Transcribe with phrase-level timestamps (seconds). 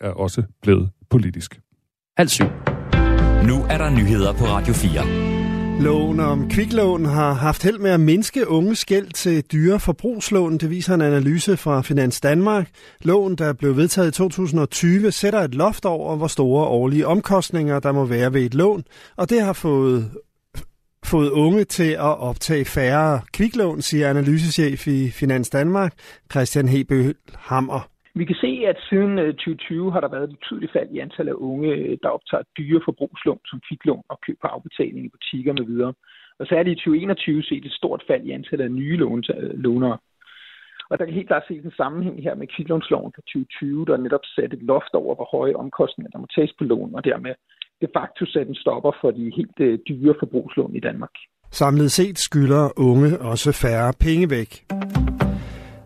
[0.00, 1.60] er også blevet politisk.
[2.16, 2.44] Halv syv.
[3.46, 5.34] Nu er der nyheder på Radio 4.
[5.80, 10.58] Loven om kviklån har haft held med at mindske unge gæld til dyre forbrugslån.
[10.58, 12.70] Det viser en analyse fra Finans Danmark.
[13.00, 17.92] Loven, der blev vedtaget i 2020, sætter et loft over, hvor store årlige omkostninger der
[17.92, 18.84] må være ved et lån,
[19.16, 20.10] og det har fået
[21.04, 25.92] fået unge til at optage færre kviklån, siger analysechef i Finans Danmark,
[26.32, 27.93] Christian Hebø Hammer.
[28.20, 31.32] Vi kan se, at siden øh, 2020 har der været et betydeligt fald i antallet
[31.32, 35.52] af unge, øh, der optager dyre forbrugslån som kviklån og køb på afbetaling i butikker
[35.52, 35.92] med videre.
[36.38, 38.98] Og så er det i 2021 set et stort fald i antallet af nye
[39.34, 39.98] øh, lånere.
[40.90, 44.24] Og der kan helt klart ses en sammenhæng her med kviklånsloven fra 2020, der netop
[44.34, 47.34] satte et loft over, hvor høje omkostninger der må tages på lån, og dermed
[47.82, 51.14] de facto satte en stopper for de helt dyre forbrugslån i Danmark.
[51.50, 54.50] Samlet set skylder unge også færre penge væk.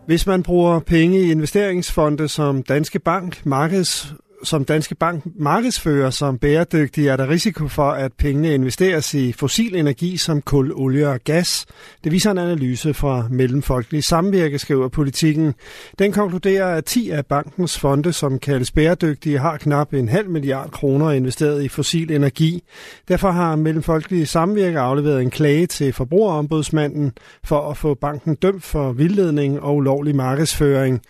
[0.09, 6.37] Hvis man bruger penge i investeringsfonde som Danske Bank, Markeds som Danske Bank markedsfører som
[6.37, 11.19] bæredygtig, er der risiko for, at pengene investeres i fossil energi som kul, olie og
[11.23, 11.65] gas.
[12.03, 15.53] Det viser en analyse fra Mellemfolkelig Samvirke, skriver politikken.
[15.99, 20.71] Den konkluderer, at 10 af bankens fonde, som kaldes bæredygtige, har knap en halv milliard
[20.71, 22.63] kroner investeret i fossil energi.
[23.07, 27.11] Derfor har Mellemfolkelig Samvirke afleveret en klage til forbrugerombudsmanden
[27.43, 31.01] for at få banken dømt for vildledning og ulovlig markedsføring.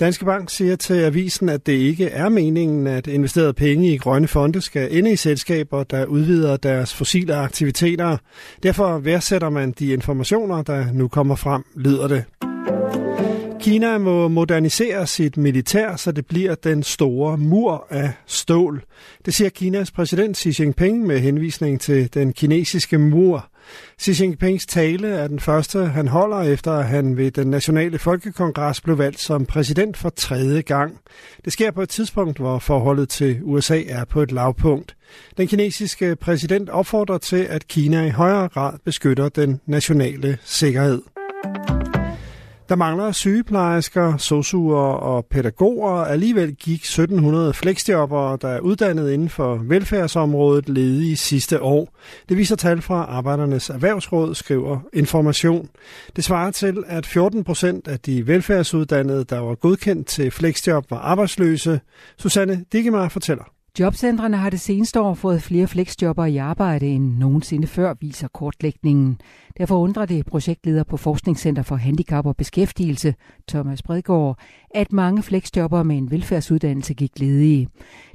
[0.00, 3.96] Danske Bank siger til avisen, at det ikke er meningen, planen, at investerede penge i
[3.96, 8.16] grønne fonde skal ende i selskaber, der udvider deres fossile aktiviteter.
[8.62, 12.24] Derfor værdsætter man de informationer, der nu kommer frem, lyder det.
[13.60, 18.82] Kina må modernisere sit militær, så det bliver den store mur af stål.
[19.26, 23.48] Det siger Kinas præsident Xi Jinping med henvisning til den kinesiske mur.
[24.00, 28.80] Xi Jinpings tale er den første, han holder efter, at han ved den nationale folkekongres
[28.80, 31.00] blev valgt som præsident for tredje gang.
[31.44, 34.96] Det sker på et tidspunkt, hvor forholdet til USA er på et lavpunkt.
[35.36, 41.17] Den kinesiske præsident opfordrer til, at Kina i højere grad beskytter den nationale sikkerhed.
[42.68, 45.92] Der mangler sygeplejersker, sosuer og pædagoger.
[45.92, 51.96] Alligevel gik 1700 fleksjobbere, der er uddannet inden for velfærdsområdet, ledige sidste år.
[52.28, 55.68] Det viser tal fra Arbejdernes Erhvervsråd, skriver Information.
[56.16, 60.98] Det svarer til, at 14 procent af de velfærdsuddannede, der var godkendt til fleksjob, var
[60.98, 61.80] arbejdsløse.
[62.18, 63.57] Susanne Digemar fortæller.
[63.80, 69.20] Jobcentrene har det seneste år fået flere fleksjobber i arbejde end nogensinde før, viser kortlægningen.
[69.58, 73.14] Derfor undrer det projektleder på Forskningscenter for Handicap og Beskæftigelse,
[73.48, 74.38] Thomas Bredgaard,
[74.74, 77.68] at mange fleksjobber med en velfærdsuddannelse gik ledige.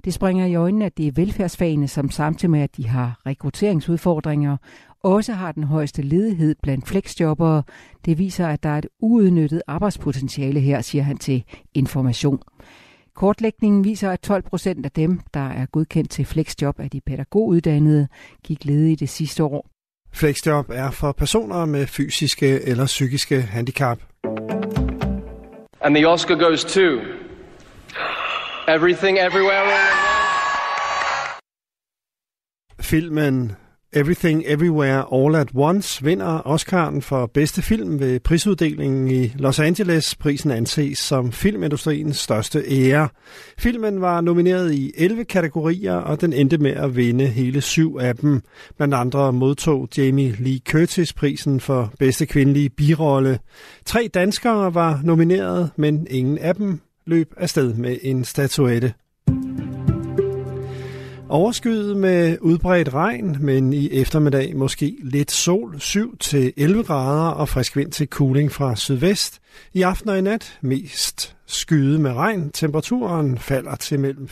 [0.05, 4.57] Det springer i øjnene, at det er velfærdsfagene, som samtidig med, at de har rekrutteringsudfordringer,
[5.03, 7.63] også har den højeste ledighed blandt flexjobbere.
[8.05, 11.43] Det viser, at der er et uudnyttet arbejdspotentiale her, siger han til
[11.73, 12.39] Information.
[13.15, 18.07] Kortlægningen viser, at 12 procent af dem, der er godkendt til flexjob af de pædagoguddannede,
[18.43, 19.69] gik ledige det sidste år.
[20.13, 23.99] Flexjob er for personer med fysiske eller psykiske handicap.
[25.81, 26.81] And the Oscar goes to
[28.67, 29.63] Everything Everywhere
[32.79, 33.51] Filmen
[33.95, 40.15] Everything Everywhere All at Once vinder Oscar'en for bedste film ved prisuddelingen i Los Angeles.
[40.15, 43.09] Prisen anses som filmindustriens største ære.
[43.57, 48.15] Filmen var nomineret i 11 kategorier, og den endte med at vinde hele syv af
[48.15, 48.41] dem.
[48.77, 53.39] Blandt andre modtog Jamie Lee Curtis prisen for bedste kvindelige birolle.
[53.85, 58.93] Tre danskere var nomineret, men ingen af dem løb afsted med en statuette.
[61.33, 67.91] Overskyet med udbredt regn, men i eftermiddag måske lidt sol, 7-11 grader og frisk vind
[67.91, 69.41] til cooling fra sydvest.
[69.73, 72.49] I aften og i nat mest skyde med regn.
[72.49, 74.27] Temperaturen falder til mellem